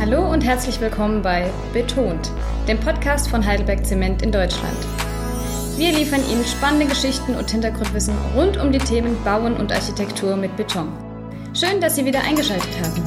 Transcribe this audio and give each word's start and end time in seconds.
Hallo 0.00 0.32
und 0.32 0.40
herzlich 0.40 0.80
willkommen 0.80 1.20
bei 1.20 1.50
Betont, 1.74 2.32
dem 2.66 2.80
Podcast 2.80 3.28
von 3.28 3.44
Heidelberg 3.44 3.84
Zement 3.84 4.22
in 4.22 4.32
Deutschland. 4.32 4.78
Wir 5.76 5.92
liefern 5.92 6.22
Ihnen 6.32 6.42
spannende 6.46 6.86
Geschichten 6.86 7.34
und 7.34 7.50
Hintergrundwissen 7.50 8.14
rund 8.34 8.56
um 8.56 8.72
die 8.72 8.78
Themen 8.78 9.22
Bauen 9.24 9.54
und 9.58 9.70
Architektur 9.70 10.36
mit 10.36 10.56
Beton. 10.56 10.88
Schön, 11.52 11.82
dass 11.82 11.96
Sie 11.96 12.06
wieder 12.06 12.22
eingeschaltet 12.22 12.70
haben. 12.82 13.04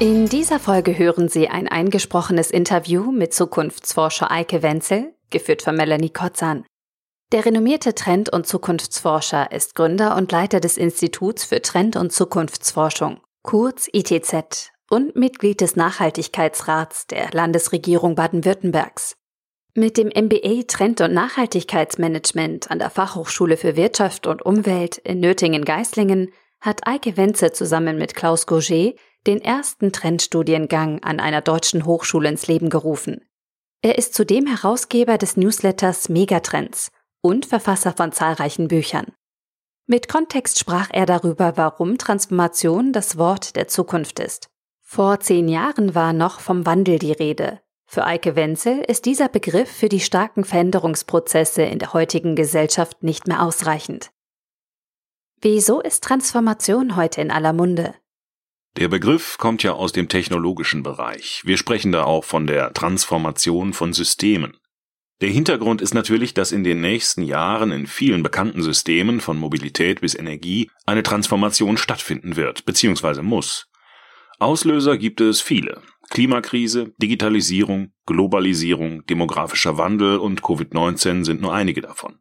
In 0.00 0.26
dieser 0.26 0.58
Folge 0.58 0.98
hören 0.98 1.28
Sie 1.28 1.48
ein 1.48 1.68
eingesprochenes 1.68 2.50
Interview 2.50 3.12
mit 3.12 3.32
Zukunftsforscher 3.32 4.32
Eike 4.32 4.64
Wenzel, 4.64 5.14
geführt 5.30 5.62
von 5.62 5.76
Melanie 5.76 6.10
Kotzan. 6.10 6.64
Der 7.34 7.44
renommierte 7.44 7.96
Trend- 7.96 8.32
und 8.32 8.46
Zukunftsforscher 8.46 9.50
ist 9.50 9.74
Gründer 9.74 10.16
und 10.16 10.30
Leiter 10.30 10.60
des 10.60 10.76
Instituts 10.76 11.42
für 11.42 11.60
Trend- 11.60 11.96
und 11.96 12.12
Zukunftsforschung, 12.12 13.18
kurz 13.42 13.88
ITZ, 13.92 14.70
und 14.88 15.16
Mitglied 15.16 15.60
des 15.60 15.74
Nachhaltigkeitsrats 15.74 17.08
der 17.08 17.32
Landesregierung 17.32 18.14
Baden-Württembergs. 18.14 19.16
Mit 19.74 19.96
dem 19.96 20.10
MBA 20.10 20.62
Trend- 20.68 21.00
und 21.00 21.12
Nachhaltigkeitsmanagement 21.12 22.70
an 22.70 22.78
der 22.78 22.90
Fachhochschule 22.90 23.56
für 23.56 23.74
Wirtschaft 23.74 24.28
und 24.28 24.46
Umwelt 24.46 24.98
in 24.98 25.18
Nöttingen-Geislingen 25.18 26.30
hat 26.60 26.86
Eike 26.86 27.16
Wenze 27.16 27.50
zusammen 27.50 27.98
mit 27.98 28.14
Klaus 28.14 28.46
Gauget 28.46 28.96
den 29.26 29.40
ersten 29.40 29.90
Trendstudiengang 29.90 31.02
an 31.02 31.18
einer 31.18 31.40
deutschen 31.40 31.84
Hochschule 31.84 32.28
ins 32.28 32.46
Leben 32.46 32.70
gerufen. 32.70 33.28
Er 33.82 33.98
ist 33.98 34.14
zudem 34.14 34.46
Herausgeber 34.46 35.18
des 35.18 35.36
Newsletters 35.36 36.08
Megatrends 36.08 36.92
und 37.24 37.46
Verfasser 37.46 37.94
von 37.94 38.12
zahlreichen 38.12 38.68
Büchern. 38.68 39.06
Mit 39.86 40.08
Kontext 40.08 40.58
sprach 40.58 40.88
er 40.92 41.06
darüber, 41.06 41.56
warum 41.56 41.96
Transformation 41.96 42.92
das 42.92 43.16
Wort 43.16 43.56
der 43.56 43.66
Zukunft 43.66 44.18
ist. 44.18 44.48
Vor 44.82 45.20
zehn 45.20 45.48
Jahren 45.48 45.94
war 45.94 46.12
noch 46.12 46.40
vom 46.40 46.66
Wandel 46.66 46.98
die 46.98 47.12
Rede. 47.12 47.60
Für 47.86 48.04
Eike 48.04 48.36
Wenzel 48.36 48.80
ist 48.80 49.06
dieser 49.06 49.28
Begriff 49.28 49.70
für 49.70 49.88
die 49.88 50.00
starken 50.00 50.44
Veränderungsprozesse 50.44 51.62
in 51.62 51.78
der 51.78 51.94
heutigen 51.94 52.36
Gesellschaft 52.36 53.02
nicht 53.02 53.26
mehr 53.26 53.42
ausreichend. 53.42 54.10
Wieso 55.40 55.80
ist 55.80 56.04
Transformation 56.04 56.94
heute 56.94 57.22
in 57.22 57.30
aller 57.30 57.54
Munde? 57.54 57.94
Der 58.76 58.88
Begriff 58.88 59.38
kommt 59.38 59.62
ja 59.62 59.72
aus 59.72 59.92
dem 59.92 60.08
technologischen 60.08 60.82
Bereich. 60.82 61.40
Wir 61.44 61.56
sprechen 61.56 61.92
da 61.92 62.04
auch 62.04 62.24
von 62.24 62.46
der 62.46 62.74
Transformation 62.74 63.72
von 63.72 63.94
Systemen. 63.94 64.58
Der 65.24 65.32
Hintergrund 65.32 65.80
ist 65.80 65.94
natürlich, 65.94 66.34
dass 66.34 66.52
in 66.52 66.64
den 66.64 66.82
nächsten 66.82 67.22
Jahren 67.22 67.72
in 67.72 67.86
vielen 67.86 68.22
bekannten 68.22 68.62
Systemen 68.62 69.22
von 69.22 69.38
Mobilität 69.38 70.02
bis 70.02 70.14
Energie 70.14 70.70
eine 70.84 71.02
Transformation 71.02 71.78
stattfinden 71.78 72.36
wird 72.36 72.66
bzw. 72.66 73.22
muss. 73.22 73.66
Auslöser 74.38 74.98
gibt 74.98 75.22
es 75.22 75.40
viele. 75.40 75.80
Klimakrise, 76.10 76.92
Digitalisierung, 77.00 77.94
Globalisierung, 78.04 79.06
demografischer 79.06 79.78
Wandel 79.78 80.18
und 80.18 80.42
Covid-19 80.42 81.24
sind 81.24 81.40
nur 81.40 81.54
einige 81.54 81.80
davon. 81.80 82.18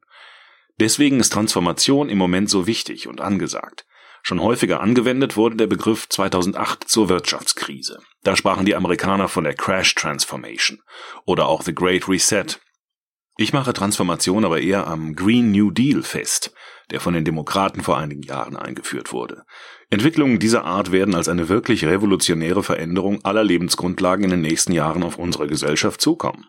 Deswegen 0.80 1.20
ist 1.20 1.34
Transformation 1.34 2.08
im 2.08 2.18
Moment 2.18 2.50
so 2.50 2.68
wichtig 2.68 3.10
und 3.10 3.20
angesagt. 3.20 3.86
Schon 4.22 4.42
häufiger 4.42 4.80
angewendet 4.80 5.36
wurde 5.36 5.58
der 5.58 5.68
Begriff 5.68 6.08
2008 6.08 6.88
zur 6.88 7.10
Wirtschaftskrise. 7.10 8.00
Da 8.24 8.38
sprachen 8.38 8.66
die 8.66 8.78
Amerikaner 8.78 9.28
von 9.28 9.44
der 9.44 9.56
Crash 9.56 9.94
Transformation 9.94 10.80
oder 11.26 11.50
auch 11.50 11.64
The 11.64 11.76
Great 11.76 12.08
Reset. 12.08 12.46
Ich 13.38 13.52
mache 13.52 13.74
Transformation 13.74 14.46
aber 14.46 14.62
eher 14.62 14.86
am 14.88 15.16
Green 15.16 15.52
New 15.52 15.72
Deal 15.72 16.04
fest, 16.04 16.54
der 16.92 17.00
von 17.00 17.14
den 17.14 17.26
Demokraten 17.26 17.82
vor 17.82 17.98
einigen 17.98 18.22
Jahren 18.22 18.56
eingeführt 18.56 19.12
wurde. 19.12 19.44
Entwicklungen 19.90 20.38
dieser 20.38 20.66
Art 20.66 20.92
werden 20.92 21.16
als 21.16 21.28
eine 21.28 21.50
wirklich 21.50 21.86
revolutionäre 21.86 22.62
Veränderung 22.62 23.26
aller 23.26 23.44
Lebensgrundlagen 23.44 24.26
in 24.26 24.32
den 24.32 24.42
nächsten 24.42 24.72
Jahren 24.72 25.04
auf 25.04 25.18
unsere 25.18 25.48
Gesellschaft 25.48 26.00
zukommen. 26.00 26.46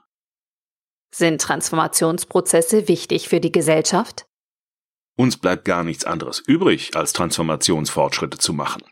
Sind 1.11 1.41
Transformationsprozesse 1.41 2.89
wichtig 2.89 3.29
für 3.29 3.41
die 3.41 3.53
Gesellschaft? 3.53 4.27
Uns 5.17 5.37
bleibt 5.37 5.65
gar 5.65 5.85
nichts 5.85 6.05
anderes 6.05 6.41
übrig, 6.41 6.97
als 6.97 7.13
Transformationsfortschritte 7.13 8.39
zu 8.39 8.53
machen. 8.53 8.83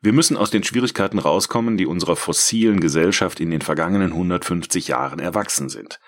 Wir 0.00 0.12
müssen 0.12 0.36
aus 0.36 0.50
den 0.50 0.62
Schwierigkeiten 0.62 1.18
rauskommen, 1.18 1.76
die 1.76 1.86
unserer 1.86 2.16
fossilen 2.16 2.80
Gesellschaft 2.80 3.40
in 3.40 3.50
den 3.50 3.60
vergangenen 3.60 4.12
150 4.12 4.88
Jahren 4.88 5.18
erwachsen 5.18 5.68
sind. 5.68 5.98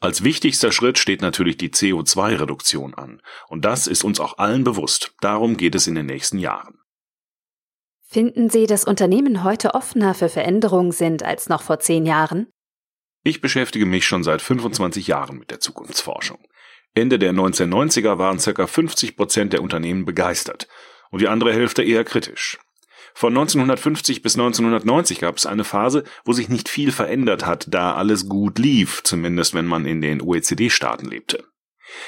Als 0.00 0.22
wichtigster 0.24 0.72
Schritt 0.72 0.98
steht 0.98 1.22
natürlich 1.22 1.56
die 1.56 1.70
CO2-Reduktion 1.70 2.94
an. 2.94 3.22
Und 3.48 3.64
das 3.64 3.86
ist 3.86 4.04
uns 4.04 4.20
auch 4.20 4.38
allen 4.38 4.64
bewusst. 4.64 5.14
Darum 5.20 5.56
geht 5.56 5.74
es 5.74 5.86
in 5.86 5.94
den 5.94 6.06
nächsten 6.06 6.38
Jahren. 6.38 6.78
Finden 8.06 8.48
Sie, 8.50 8.66
dass 8.66 8.84
Unternehmen 8.84 9.42
heute 9.42 9.74
offener 9.74 10.14
für 10.14 10.28
Veränderungen 10.28 10.92
sind 10.92 11.22
als 11.22 11.48
noch 11.48 11.62
vor 11.62 11.80
zehn 11.80 12.06
Jahren? 12.06 12.46
Ich 13.24 13.40
beschäftige 13.40 13.86
mich 13.86 14.06
schon 14.06 14.22
seit 14.22 14.42
25 14.42 15.06
Jahren 15.06 15.38
mit 15.38 15.50
der 15.50 15.58
Zukunftsforschung. 15.58 16.38
Ende 16.94 17.18
der 17.18 17.32
1990er 17.32 18.18
waren 18.18 18.38
ca. 18.38 18.66
50 18.66 19.16
Prozent 19.16 19.52
der 19.52 19.62
Unternehmen 19.62 20.04
begeistert 20.04 20.68
und 21.10 21.22
die 21.22 21.28
andere 21.28 21.52
Hälfte 21.52 21.82
eher 21.82 22.04
kritisch. 22.04 22.58
Von 23.16 23.32
1950 23.32 24.22
bis 24.22 24.34
1990 24.34 25.20
gab 25.20 25.36
es 25.36 25.46
eine 25.46 25.62
Phase, 25.62 26.02
wo 26.24 26.32
sich 26.32 26.48
nicht 26.48 26.68
viel 26.68 26.90
verändert 26.90 27.46
hat, 27.46 27.66
da 27.70 27.94
alles 27.94 28.28
gut 28.28 28.58
lief, 28.58 29.02
zumindest 29.04 29.54
wenn 29.54 29.66
man 29.66 29.86
in 29.86 30.00
den 30.00 30.20
OECD-Staaten 30.20 31.06
lebte. 31.06 31.44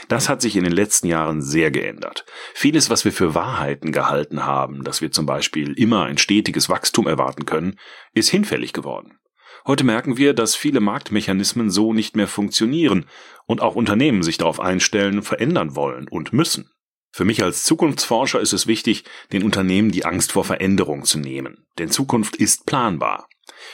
Das 0.08 0.28
hat 0.28 0.42
sich 0.42 0.56
in 0.56 0.64
den 0.64 0.72
letzten 0.72 1.06
Jahren 1.06 1.42
sehr 1.42 1.70
geändert. 1.70 2.24
Vieles, 2.54 2.90
was 2.90 3.04
wir 3.04 3.12
für 3.12 3.36
Wahrheiten 3.36 3.92
gehalten 3.92 4.44
haben, 4.44 4.82
dass 4.82 5.00
wir 5.00 5.12
zum 5.12 5.26
Beispiel 5.26 5.74
immer 5.74 6.04
ein 6.04 6.18
stetiges 6.18 6.68
Wachstum 6.68 7.06
erwarten 7.06 7.46
können, 7.46 7.78
ist 8.12 8.30
hinfällig 8.30 8.72
geworden. 8.72 9.18
Heute 9.64 9.84
merken 9.84 10.16
wir, 10.16 10.34
dass 10.34 10.56
viele 10.56 10.80
Marktmechanismen 10.80 11.70
so 11.70 11.92
nicht 11.92 12.16
mehr 12.16 12.28
funktionieren 12.28 13.06
und 13.46 13.60
auch 13.60 13.76
Unternehmen 13.76 14.24
sich 14.24 14.38
darauf 14.38 14.58
einstellen, 14.58 15.22
verändern 15.22 15.76
wollen 15.76 16.08
und 16.08 16.32
müssen. 16.32 16.70
Für 17.16 17.24
mich 17.24 17.42
als 17.42 17.64
Zukunftsforscher 17.64 18.40
ist 18.40 18.52
es 18.52 18.66
wichtig, 18.66 19.04
den 19.32 19.42
Unternehmen 19.42 19.90
die 19.90 20.04
Angst 20.04 20.32
vor 20.32 20.44
Veränderung 20.44 21.06
zu 21.06 21.18
nehmen, 21.18 21.64
denn 21.78 21.90
Zukunft 21.90 22.36
ist 22.36 22.66
planbar. 22.66 23.26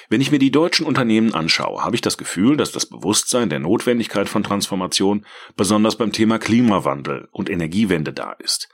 Wenn 0.08 0.20
ich 0.20 0.30
mir 0.30 0.38
die 0.38 0.52
deutschen 0.52 0.86
Unternehmen 0.86 1.34
anschaue, 1.34 1.82
habe 1.82 1.96
ich 1.96 2.02
das 2.02 2.16
Gefühl, 2.16 2.56
dass 2.56 2.70
das 2.70 2.86
Bewusstsein 2.86 3.50
der 3.50 3.58
Notwendigkeit 3.58 4.28
von 4.28 4.44
Transformation 4.44 5.26
besonders 5.56 5.96
beim 5.96 6.12
Thema 6.12 6.38
Klimawandel 6.38 7.26
und 7.32 7.50
Energiewende 7.50 8.12
da 8.12 8.30
ist. 8.34 8.68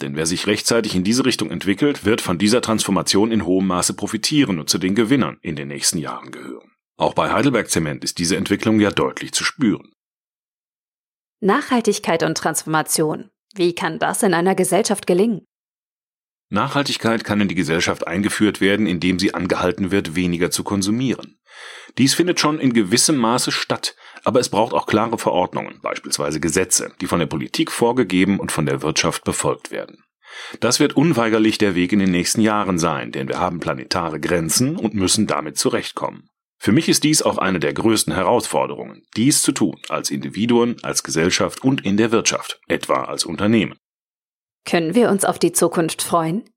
Denn 0.00 0.16
wer 0.16 0.24
sich 0.24 0.46
rechtzeitig 0.46 0.94
in 0.94 1.04
diese 1.04 1.26
Richtung 1.26 1.50
entwickelt, 1.50 2.06
wird 2.06 2.22
von 2.22 2.38
dieser 2.38 2.62
Transformation 2.62 3.30
in 3.30 3.44
hohem 3.44 3.66
Maße 3.66 3.92
profitieren 3.92 4.58
und 4.58 4.70
zu 4.70 4.78
den 4.78 4.94
Gewinnern 4.94 5.36
in 5.42 5.54
den 5.54 5.68
nächsten 5.68 5.98
Jahren 5.98 6.30
gehören. 6.30 6.70
Auch 6.96 7.12
bei 7.12 7.30
Heidelberg 7.30 7.68
Zement 7.68 8.02
ist 8.02 8.18
diese 8.18 8.38
Entwicklung 8.38 8.80
ja 8.80 8.90
deutlich 8.90 9.32
zu 9.32 9.44
spüren. 9.44 9.92
Nachhaltigkeit 11.40 12.22
und 12.22 12.38
Transformation. 12.38 13.28
Wie 13.56 13.74
kann 13.74 13.98
das 13.98 14.22
in 14.22 14.34
einer 14.34 14.54
Gesellschaft 14.54 15.06
gelingen? 15.06 15.46
Nachhaltigkeit 16.50 17.24
kann 17.24 17.40
in 17.40 17.48
die 17.48 17.54
Gesellschaft 17.54 18.06
eingeführt 18.06 18.60
werden, 18.60 18.86
indem 18.86 19.18
sie 19.18 19.34
angehalten 19.34 19.90
wird, 19.90 20.14
weniger 20.14 20.50
zu 20.50 20.64
konsumieren. 20.64 21.38
Dies 21.98 22.14
findet 22.14 22.40
schon 22.40 22.58
in 22.58 22.72
gewissem 22.72 23.16
Maße 23.16 23.52
statt, 23.52 23.94
aber 24.24 24.40
es 24.40 24.48
braucht 24.48 24.74
auch 24.74 24.86
klare 24.86 25.18
Verordnungen, 25.18 25.80
beispielsweise 25.82 26.40
Gesetze, 26.40 26.92
die 27.00 27.06
von 27.06 27.20
der 27.20 27.26
Politik 27.26 27.70
vorgegeben 27.70 28.40
und 28.40 28.52
von 28.52 28.66
der 28.66 28.82
Wirtschaft 28.82 29.24
befolgt 29.24 29.70
werden. 29.70 30.02
Das 30.60 30.80
wird 30.80 30.96
unweigerlich 30.96 31.58
der 31.58 31.76
Weg 31.76 31.92
in 31.92 32.00
den 32.00 32.10
nächsten 32.10 32.40
Jahren 32.40 32.78
sein, 32.78 33.12
denn 33.12 33.28
wir 33.28 33.38
haben 33.38 33.60
planetare 33.60 34.18
Grenzen 34.18 34.76
und 34.76 34.94
müssen 34.94 35.28
damit 35.28 35.58
zurechtkommen. 35.58 36.28
Für 36.64 36.72
mich 36.72 36.88
ist 36.88 37.04
dies 37.04 37.20
auch 37.20 37.36
eine 37.36 37.60
der 37.60 37.74
größten 37.74 38.14
Herausforderungen, 38.14 39.02
dies 39.18 39.42
zu 39.42 39.52
tun, 39.52 39.78
als 39.90 40.10
Individuen, 40.10 40.76
als 40.82 41.02
Gesellschaft 41.02 41.62
und 41.62 41.84
in 41.84 41.98
der 41.98 42.10
Wirtschaft, 42.10 42.58
etwa 42.68 43.04
als 43.04 43.26
Unternehmen. 43.26 43.76
Können 44.64 44.94
wir 44.94 45.10
uns 45.10 45.26
auf 45.26 45.38
die 45.38 45.52
Zukunft 45.52 46.00
freuen? 46.00 46.48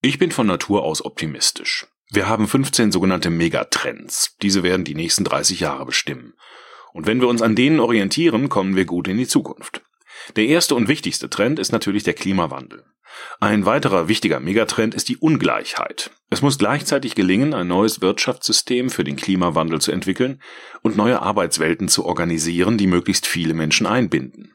Ich 0.00 0.18
bin 0.18 0.30
von 0.30 0.46
Natur 0.46 0.84
aus 0.84 1.04
optimistisch. 1.04 1.86
Wir 2.10 2.30
haben 2.30 2.48
15 2.48 2.92
sogenannte 2.92 3.28
Megatrends. 3.28 4.36
Diese 4.40 4.62
werden 4.62 4.86
die 4.86 4.94
nächsten 4.94 5.24
30 5.24 5.60
Jahre 5.60 5.84
bestimmen. 5.84 6.32
Und 6.94 7.06
wenn 7.06 7.20
wir 7.20 7.28
uns 7.28 7.42
an 7.42 7.54
denen 7.54 7.78
orientieren, 7.78 8.48
kommen 8.48 8.74
wir 8.74 8.86
gut 8.86 9.06
in 9.06 9.18
die 9.18 9.28
Zukunft. 9.28 9.82
Der 10.36 10.46
erste 10.46 10.74
und 10.74 10.88
wichtigste 10.88 11.28
Trend 11.28 11.58
ist 11.58 11.72
natürlich 11.72 12.04
der 12.04 12.14
Klimawandel. 12.14 12.86
Ein 13.40 13.66
weiterer 13.66 14.08
wichtiger 14.08 14.40
Megatrend 14.40 14.94
ist 14.94 15.08
die 15.08 15.16
Ungleichheit. 15.16 16.10
Es 16.28 16.42
muss 16.42 16.58
gleichzeitig 16.58 17.14
gelingen, 17.14 17.54
ein 17.54 17.68
neues 17.68 18.00
Wirtschaftssystem 18.00 18.90
für 18.90 19.04
den 19.04 19.16
Klimawandel 19.16 19.80
zu 19.80 19.92
entwickeln 19.92 20.42
und 20.82 20.96
neue 20.96 21.22
Arbeitswelten 21.22 21.88
zu 21.88 22.04
organisieren, 22.04 22.78
die 22.78 22.86
möglichst 22.86 23.26
viele 23.26 23.54
Menschen 23.54 23.86
einbinden. 23.86 24.54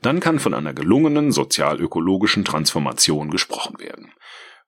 Dann 0.00 0.20
kann 0.20 0.38
von 0.38 0.54
einer 0.54 0.72
gelungenen 0.72 1.32
sozial-ökologischen 1.32 2.44
Transformation 2.44 3.30
gesprochen 3.30 3.78
werden. 3.78 4.12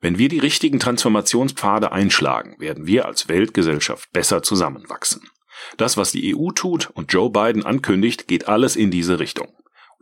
Wenn 0.01 0.19
wir 0.19 0.29
die 0.29 0.39
richtigen 0.39 0.81
Transformationspfade 0.81 1.93
einschlagen, 1.93 2.57
werden 2.59 2.87
wir 2.87 3.07
als 3.07 3.29
Weltgesellschaft 3.29 4.13
besser 4.13 4.43
zusammenwachsen. 4.43 5.31
Das, 5.79 5.97
was 5.97 6.13
die 6.13 6.37
EU 6.37 6.51
tut 6.51 6.91
und 6.91 7.13
Joe 7.13 7.31
Biden 7.31 7.65
ankündigt, 7.65 8.29
geht 8.29 8.49
alles 8.49 8.77
in 8.77 8.91
diese 8.91 9.19
Richtung. 9.19 9.49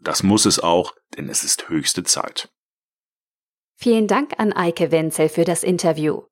Das 0.00 0.24
muss 0.24 0.46
es 0.46 0.58
auch, 0.58 0.94
denn 1.16 1.28
es 1.28 1.44
ist 1.44 1.68
höchste 1.68 2.02
Zeit. 2.02 2.50
Vielen 3.82 4.06
Dank 4.06 4.34
an 4.38 4.52
Eike 4.52 4.92
Wenzel 4.92 5.28
für 5.28 5.44
das 5.44 5.64
Interview. 5.64 6.22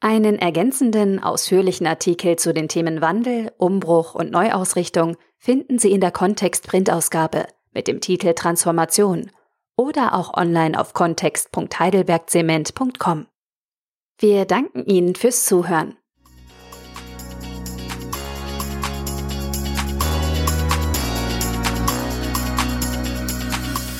Einen 0.00 0.36
ergänzenden, 0.36 1.22
ausführlichen 1.22 1.86
Artikel 1.86 2.34
zu 2.34 2.52
den 2.52 2.66
Themen 2.66 3.00
Wandel, 3.00 3.52
Umbruch 3.56 4.16
und 4.16 4.32
Neuausrichtung 4.32 5.16
finden 5.36 5.78
Sie 5.78 5.92
in 5.92 6.00
der 6.00 6.10
Kontext-Printausgabe 6.10 7.46
mit 7.70 7.86
dem 7.86 8.00
Titel 8.00 8.34
Transformation 8.34 9.30
oder 9.76 10.12
auch 10.12 10.34
online 10.34 10.76
auf 10.76 10.92
kontext.heidelbergzement.com. 10.92 13.26
Wir 14.18 14.44
danken 14.44 14.84
Ihnen 14.84 15.14
fürs 15.14 15.44
Zuhören. 15.44 15.97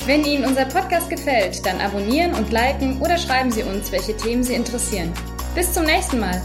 Wenn 0.09 0.25
Ihnen 0.25 0.43
unser 0.43 0.65
Podcast 0.65 1.07
gefällt, 1.07 1.63
dann 1.67 1.79
abonnieren 1.79 2.33
und 2.33 2.51
liken 2.51 2.99
oder 2.99 3.15
schreiben 3.15 3.51
Sie 3.51 3.61
uns, 3.61 3.91
welche 3.91 4.17
Themen 4.17 4.41
Sie 4.43 4.55
interessieren. 4.55 5.13
Bis 5.53 5.71
zum 5.71 5.83
nächsten 5.83 6.19
Mal. 6.19 6.41